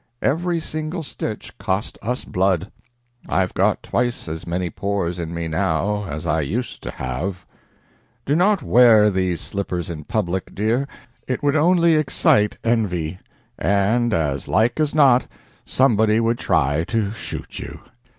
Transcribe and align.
Every 0.23 0.59
single 0.59 1.03
stitch 1.03 1.55
cost 1.59 1.99
us 2.01 2.25
blood. 2.25 2.71
I've 3.29 3.53
got 3.53 3.83
twice 3.83 4.27
as 4.27 4.47
many 4.47 4.71
pores 4.71 5.19
in 5.19 5.31
me 5.31 5.47
now 5.47 6.05
as 6.05 6.25
I 6.25 6.41
used 6.41 6.81
to 6.81 6.89
have.... 6.89 7.45
Do 8.25 8.35
not 8.35 8.63
wear 8.63 9.11
these 9.11 9.41
slippers 9.41 9.91
in 9.91 10.05
public, 10.05 10.55
dear; 10.55 10.87
it 11.27 11.43
would 11.43 11.55
only 11.55 11.93
excite 11.97 12.57
envy; 12.63 13.19
and, 13.59 14.11
as 14.11 14.47
like 14.47 14.79
as 14.79 14.95
not, 14.95 15.27
somebody 15.67 16.19
would 16.19 16.39
try 16.39 16.83
to 16.85 17.11
shoot 17.11 17.59
you." 17.59 17.79